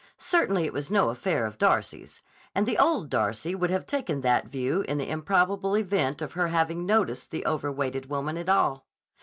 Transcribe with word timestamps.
Certainly 0.17 0.65
it 0.65 0.73
was 0.73 0.89
no 0.89 1.09
affair 1.11 1.45
of 1.45 1.59
Darcy's; 1.59 2.23
and 2.55 2.65
the 2.65 2.79
old 2.79 3.07
Darcy 3.11 3.53
would 3.53 3.69
have 3.69 3.85
taken 3.85 4.21
that 4.21 4.47
view 4.47 4.81
in 4.87 4.97
the 4.97 5.07
improbable 5.07 5.77
event 5.77 6.23
of 6.23 6.33
her 6.33 6.47
having 6.47 6.87
noticed 6.87 7.29
the 7.29 7.45
overweighted 7.45 8.07
woman 8.09 8.35
at 8.35 8.49
all. 8.49 8.87